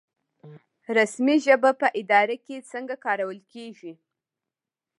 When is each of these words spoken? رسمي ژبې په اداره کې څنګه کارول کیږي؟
رسمي 0.97 1.35
ژبې 1.45 1.71
په 1.81 1.87
اداره 2.01 2.35
کې 2.45 2.65
څنګه 2.71 2.95
کارول 3.05 3.39
کیږي؟ 3.51 3.93